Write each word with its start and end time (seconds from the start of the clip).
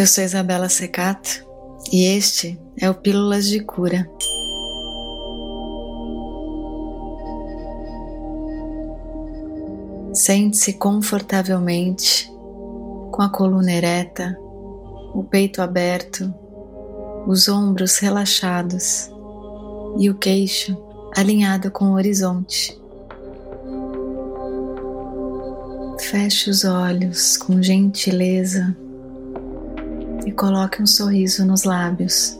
Eu 0.00 0.06
sou 0.06 0.24
Isabela 0.24 0.70
Secato 0.70 1.46
e 1.92 2.04
este 2.04 2.58
é 2.80 2.88
o 2.88 2.94
Pílulas 2.94 3.46
de 3.46 3.60
Cura. 3.60 4.10
Sente-se 10.14 10.72
confortavelmente, 10.72 12.32
com 13.12 13.20
a 13.20 13.28
coluna 13.28 13.70
ereta, 13.70 14.38
o 15.14 15.22
peito 15.22 15.60
aberto, 15.60 16.32
os 17.26 17.46
ombros 17.46 17.98
relaxados 17.98 19.10
e 19.98 20.08
o 20.08 20.14
queixo 20.14 20.82
alinhado 21.14 21.70
com 21.70 21.90
o 21.90 21.94
horizonte. 21.96 22.74
Feche 25.98 26.48
os 26.48 26.64
olhos 26.64 27.36
com 27.36 27.60
gentileza 27.60 28.74
e 30.26 30.32
coloque 30.32 30.82
um 30.82 30.86
sorriso 30.86 31.44
nos 31.44 31.64
lábios. 31.64 32.38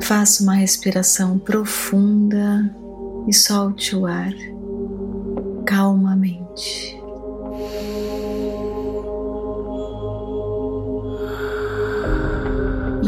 Faça 0.00 0.42
uma 0.42 0.54
respiração 0.54 1.38
profunda 1.38 2.74
e 3.26 3.32
solte 3.32 3.94
o 3.94 4.06
ar 4.06 4.32
calmamente. 5.66 6.98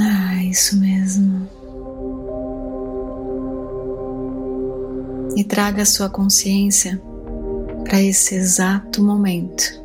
Ah, 0.00 0.42
isso 0.44 0.78
mesmo. 0.80 1.48
E 5.36 5.44
traga 5.44 5.82
a 5.82 5.86
sua 5.86 6.10
consciência 6.10 7.00
para 7.88 8.02
esse 8.02 8.34
exato 8.34 9.02
momento. 9.02 9.82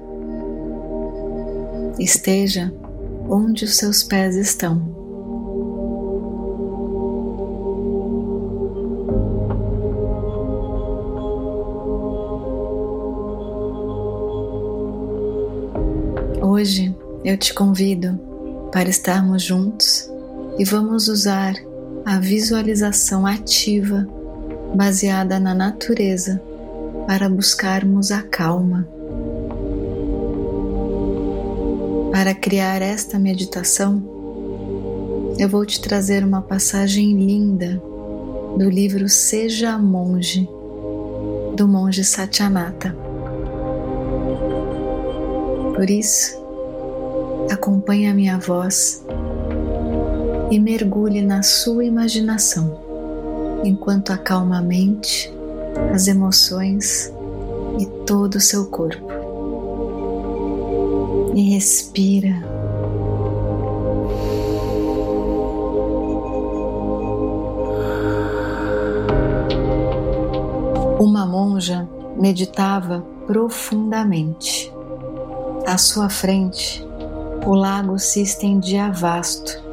Esteja 1.97 2.73
onde 3.29 3.63
os 3.63 3.77
seus 3.77 4.03
pés 4.03 4.35
estão. 4.35 4.93
Hoje 16.41 16.93
eu 17.23 17.37
te 17.37 17.53
convido 17.53 18.19
para 18.73 18.89
estarmos 18.89 19.43
juntos 19.43 20.11
e 20.59 20.65
vamos 20.65 21.07
usar 21.07 21.53
a 22.05 22.19
visualização 22.19 23.25
ativa 23.25 24.05
baseada 24.75 25.39
na 25.39 25.55
natureza 25.55 26.41
para 27.05 27.29
buscarmos 27.29 28.11
a 28.11 28.21
calma. 28.21 28.87
Para 32.11 32.33
criar 32.33 32.81
esta 32.81 33.19
meditação, 33.19 34.03
eu 35.37 35.49
vou 35.49 35.65
te 35.65 35.81
trazer 35.81 36.23
uma 36.23 36.41
passagem 36.41 37.17
linda 37.17 37.81
do 38.57 38.69
livro 38.69 39.09
Seja 39.09 39.77
Monge, 39.77 40.47
do 41.55 41.67
monge 41.67 42.03
Satyanata. 42.03 42.95
Por 45.75 45.89
isso, 45.89 46.37
acompanhe 47.51 48.07
a 48.07 48.13
minha 48.13 48.37
voz 48.37 49.03
e 50.51 50.59
mergulhe 50.59 51.21
na 51.21 51.41
sua 51.41 51.83
imaginação 51.83 52.79
enquanto 53.63 54.11
acalma 54.11 54.59
a 54.59 54.61
mente 54.61 55.32
as 55.93 56.07
emoções 56.07 57.13
e 57.79 57.85
todo 58.05 58.35
o 58.35 58.41
seu 58.41 58.65
corpo. 58.67 59.07
E 61.33 61.53
respira. 61.53 62.43
Uma 70.99 71.25
monja 71.25 71.87
meditava 72.17 73.03
profundamente. 73.25 74.71
À 75.65 75.77
sua 75.77 76.09
frente, 76.09 76.85
o 77.45 77.53
lago 77.55 77.97
se 77.97 78.21
estendia 78.21 78.91
vasto, 78.91 79.63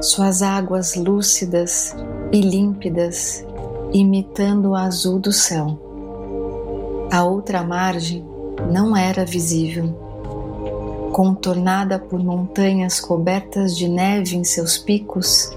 suas 0.00 0.42
águas 0.42 0.94
lúcidas 0.94 1.94
e 2.32 2.40
límpidas 2.40 3.44
imitando 3.92 4.70
o 4.70 4.74
azul 4.74 5.18
do 5.18 5.32
céu. 5.32 5.78
A 7.10 7.24
outra 7.24 7.62
margem 7.62 8.24
não 8.70 8.96
era 8.96 9.24
visível. 9.24 9.92
Contornada 11.12 11.98
por 11.98 12.22
montanhas 12.24 12.98
cobertas 12.98 13.76
de 13.76 13.86
neve 13.88 14.36
em 14.36 14.44
seus 14.44 14.78
picos, 14.78 15.54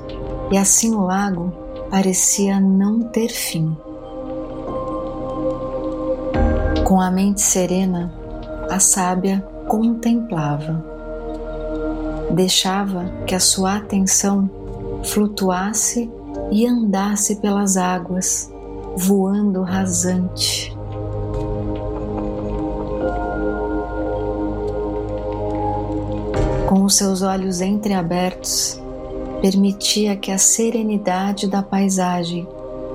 e 0.52 0.58
assim 0.58 0.94
o 0.94 1.02
lago 1.02 1.54
parecia 1.90 2.60
não 2.60 3.04
ter 3.04 3.30
fim. 3.30 3.76
Com 6.84 7.00
a 7.00 7.10
mente 7.10 7.42
serena, 7.42 8.14
a 8.70 8.80
sábia 8.80 9.40
contemplava. 9.68 10.84
Deixava 12.32 13.06
que 13.26 13.34
a 13.34 13.40
sua 13.40 13.78
atenção 13.78 14.50
flutuasse 15.04 16.12
e 16.52 16.66
andasse 16.66 17.38
pelas 17.38 17.78
águas, 17.78 18.52
voando 18.98 19.62
rasante. 19.62 20.76
Com 26.68 26.84
os 26.84 26.96
seus 26.96 27.22
olhos 27.22 27.62
entreabertos, 27.62 28.82
permitia 29.42 30.16
que 30.16 30.32
a 30.32 30.38
serenidade 30.38 31.48
da 31.48 31.62
paisagem 31.62 32.48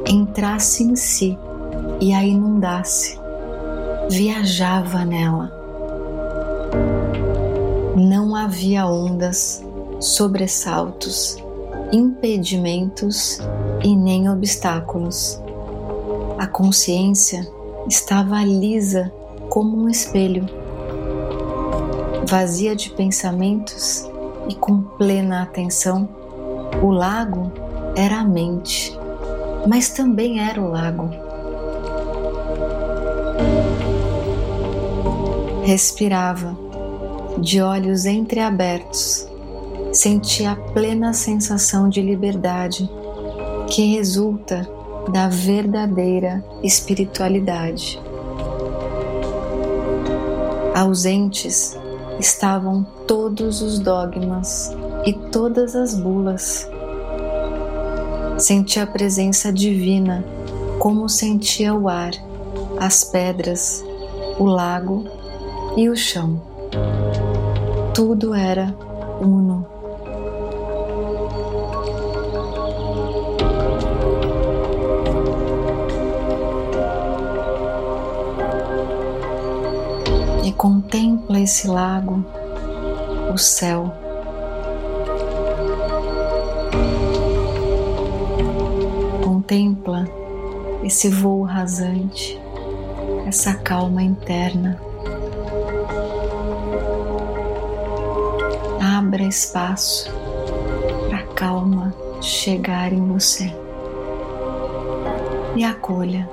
entrasse 0.06 0.82
em 0.82 0.96
si 0.96 1.38
e 2.00 2.12
a 2.12 2.24
inundasse. 2.24 3.18
Viajava 4.08 5.04
nela. 5.04 5.52
Não 7.96 8.34
havia 8.34 8.86
ondas, 8.86 9.64
sobressaltos, 10.00 11.36
impedimentos 11.92 13.40
e 13.82 13.96
nem 13.96 14.28
obstáculos. 14.28 15.40
A 16.38 16.46
consciência 16.46 17.46
estava 17.88 18.44
lisa 18.44 19.12
como 19.48 19.76
um 19.76 19.88
espelho, 19.88 20.46
vazia 22.28 22.76
de 22.76 22.90
pensamentos 22.90 24.08
e 24.48 24.54
com 24.54 24.82
plena 24.82 25.42
atenção. 25.42 26.08
O 26.82 26.90
lago 26.90 27.50
era 27.96 28.20
a 28.20 28.24
mente, 28.24 28.96
mas 29.66 29.90
também 29.90 30.40
era 30.40 30.60
o 30.60 30.70
lago. 30.70 31.10
Respirava, 35.64 36.56
de 37.38 37.60
olhos 37.60 38.06
entreabertos, 38.06 39.29
senti 39.92 40.44
a 40.44 40.54
plena 40.54 41.12
sensação 41.12 41.88
de 41.88 42.00
liberdade 42.00 42.88
que 43.68 43.94
resulta 43.96 44.68
da 45.12 45.28
verdadeira 45.28 46.44
espiritualidade. 46.62 48.00
Ausentes 50.74 51.76
estavam 52.18 52.86
todos 53.06 53.60
os 53.60 53.78
dogmas 53.78 54.74
e 55.04 55.12
todas 55.12 55.74
as 55.74 55.94
bulas. 55.94 56.68
Senti 58.38 58.78
a 58.78 58.86
presença 58.86 59.52
divina 59.52 60.24
como 60.78 61.08
sentia 61.08 61.74
o 61.74 61.88
ar, 61.88 62.12
as 62.78 63.04
pedras, 63.04 63.84
o 64.38 64.44
lago 64.44 65.04
e 65.76 65.88
o 65.88 65.96
chão. 65.96 66.40
Tudo 67.92 68.32
era 68.32 68.74
uno. 69.20 69.69
Contempla 80.60 81.40
esse 81.40 81.66
lago, 81.66 82.24
o 83.32 83.38
céu. 83.38 83.92
Contempla 89.24 90.06
esse 90.82 91.08
voo 91.08 91.42
rasante, 91.42 92.38
essa 93.26 93.54
calma 93.54 94.02
interna. 94.02 94.80
Abra 98.98 99.22
espaço 99.22 100.10
para 101.08 101.18
a 101.18 101.26
calma 101.34 101.94
chegar 102.20 102.92
em 102.92 103.06
você 103.06 103.50
e 105.56 105.64
acolha. 105.64 106.28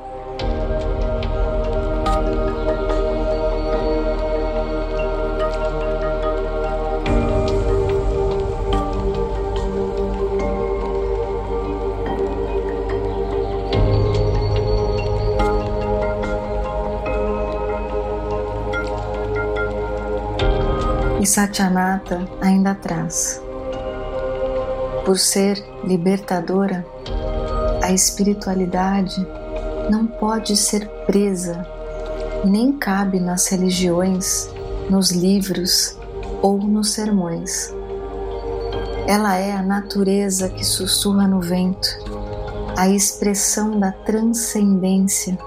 Satyanata 21.38 22.28
ainda 22.42 22.74
traz. 22.74 23.40
Por 25.06 25.20
ser 25.20 25.64
libertadora, 25.84 26.84
a 27.84 27.92
espiritualidade 27.92 29.16
não 29.88 30.08
pode 30.08 30.58
ser 30.58 30.88
presa, 31.06 31.64
nem 32.44 32.72
cabe 32.72 33.20
nas 33.20 33.46
religiões, 33.50 34.50
nos 34.90 35.12
livros 35.12 35.96
ou 36.42 36.58
nos 36.58 36.94
sermões. 36.94 37.72
Ela 39.08 39.36
é 39.36 39.52
a 39.52 39.62
natureza 39.62 40.50
que 40.50 40.66
sussurra 40.66 41.28
no 41.28 41.40
vento, 41.40 41.88
a 42.76 42.90
expressão 42.90 43.80
da 43.80 43.92
transcendência 43.92 45.38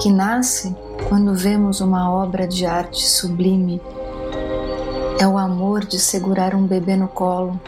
que 0.00 0.10
nasce 0.10 0.74
quando 1.08 1.36
vemos 1.36 1.80
uma 1.80 2.12
obra 2.12 2.48
de 2.48 2.66
arte 2.66 3.08
sublime. 3.08 3.80
É 5.20 5.28
o 5.28 5.36
amor 5.36 5.84
de 5.84 5.98
segurar 5.98 6.54
um 6.54 6.66
bebê 6.66 6.96
no 6.96 7.06
colo, 7.06 7.60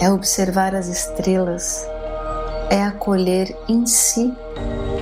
é 0.00 0.10
observar 0.10 0.74
as 0.74 0.88
estrelas, 0.88 1.86
é 2.70 2.82
acolher 2.82 3.54
em 3.68 3.84
si 3.84 4.32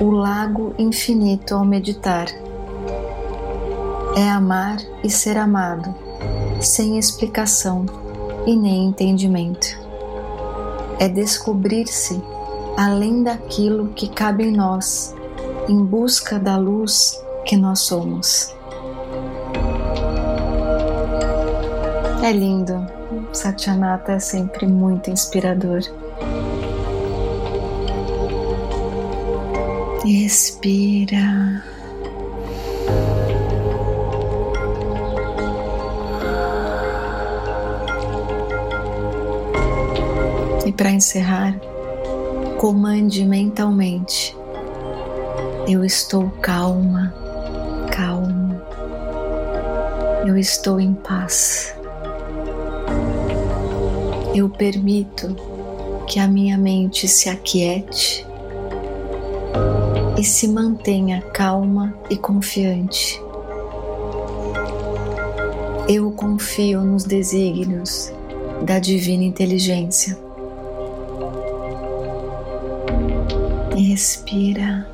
o 0.01 0.11
lago 0.11 0.75
infinito 0.77 1.55
ao 1.55 1.65
meditar. 1.65 2.27
É 4.17 4.29
amar 4.31 4.79
e 5.05 5.09
ser 5.09 5.37
amado, 5.37 5.95
sem 6.61 6.99
explicação 6.99 7.87
e 8.45 8.57
nem 8.57 8.89
entendimento. 8.89 9.79
É 10.99 11.09
descobrir-se 11.09 12.21
além 12.77 13.23
daquilo 13.23 13.91
que 13.91 14.09
cabe 14.09 14.47
em 14.47 14.51
nós, 14.51 15.15
em 15.69 15.85
busca 15.85 16.37
da 16.37 16.57
luz 16.57 17.17
que 17.45 17.57
nós 17.57 17.79
somos. 17.79 18.53
É 22.23 22.31
lindo, 22.31 22.87
Satyanata 23.33 24.13
é 24.13 24.19
sempre 24.21 24.65
muito 24.65 25.11
inspirador. 25.11 25.81
Respira. 30.05 31.65
E 40.65 40.71
para 40.71 40.93
encerrar, 40.93 41.59
comande 42.57 43.25
mentalmente. 43.25 44.37
Eu 45.67 45.85
estou 45.85 46.31
calma, 46.41 47.13
calmo. 47.91 48.63
Eu 50.25 50.37
estou 50.39 50.79
em 50.79 50.95
paz. 50.95 51.75
Eu 54.35 54.49
permito 54.49 55.37
que 56.07 56.19
a 56.19 56.27
minha 56.27 56.57
mente 56.57 57.07
se 57.07 57.29
aquiete 57.29 58.27
e 60.19 60.25
se 60.25 60.49
mantenha 60.49 61.21
calma 61.35 61.95
e 62.09 62.17
confiante. 62.17 63.21
Eu 65.89 66.11
confio 66.13 66.81
nos 66.81 67.05
desígnios 67.05 68.11
da 68.65 68.79
divina 68.79 69.25
inteligência. 69.25 70.19
Respira. 73.77 74.87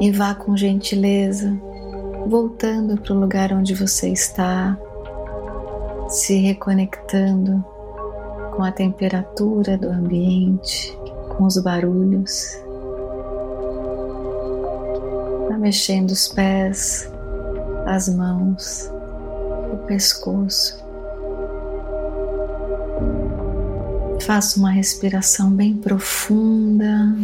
E 0.00 0.12
vá 0.12 0.34
com 0.34 0.56
gentileza, 0.56 1.52
voltando 2.26 3.00
para 3.00 3.12
o 3.12 3.18
lugar 3.18 3.52
onde 3.52 3.74
você 3.74 4.10
está 4.10 4.78
se 6.08 6.36
reconectando 6.38 7.64
com 8.54 8.62
a 8.62 8.72
temperatura 8.72 9.76
do 9.76 9.88
ambiente, 9.88 10.96
com 11.36 11.44
os 11.44 11.58
barulhos. 11.58 12.58
Vai 15.48 15.58
mexendo 15.58 16.10
os 16.10 16.28
pés, 16.28 17.10
as 17.86 18.08
mãos, 18.08 18.90
o 19.72 19.76
pescoço. 19.86 20.84
Faça 24.22 24.58
uma 24.58 24.70
respiração 24.70 25.50
bem 25.50 25.76
profunda. 25.76 27.14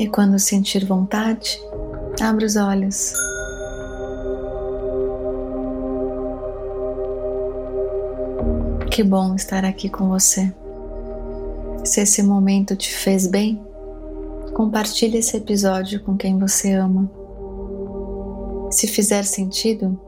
E 0.00 0.08
quando 0.08 0.38
sentir 0.38 0.86
vontade, 0.86 1.60
abra 2.22 2.46
os 2.46 2.56
olhos. 2.56 3.12
Que 8.90 9.02
bom 9.02 9.34
estar 9.34 9.62
aqui 9.62 9.90
com 9.90 10.08
você. 10.08 10.50
Se 11.84 12.00
esse 12.00 12.22
momento 12.22 12.74
te 12.74 12.90
fez 12.90 13.26
bem, 13.26 13.62
compartilhe 14.54 15.18
esse 15.18 15.36
episódio 15.36 16.02
com 16.02 16.16
quem 16.16 16.38
você 16.38 16.72
ama. 16.72 17.06
Se 18.70 18.86
fizer 18.86 19.24
sentido, 19.24 20.00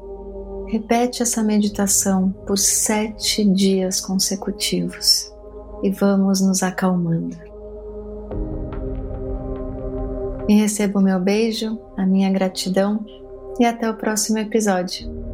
repete 0.68 1.22
essa 1.22 1.42
meditação 1.42 2.30
por 2.46 2.56
sete 2.56 3.44
dias 3.44 4.00
consecutivos 4.00 5.30
e 5.82 5.90
vamos 5.90 6.40
nos 6.40 6.62
acalmando. 6.62 7.51
E 10.48 10.54
receba 10.54 10.98
o 10.98 11.02
meu 11.02 11.20
beijo, 11.20 11.78
a 11.96 12.04
minha 12.04 12.30
gratidão 12.30 13.04
e 13.58 13.64
até 13.64 13.88
o 13.88 13.94
próximo 13.94 14.38
episódio. 14.38 15.31